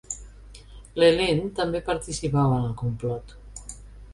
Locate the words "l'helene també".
1.03-1.81